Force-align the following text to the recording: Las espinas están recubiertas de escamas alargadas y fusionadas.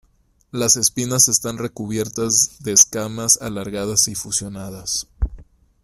Las 0.49 0.77
espinas 0.77 1.27
están 1.27 1.59
recubiertas 1.59 2.63
de 2.63 2.71
escamas 2.71 3.39
alargadas 3.39 4.07
y 4.07 4.15
fusionadas. 4.15 5.07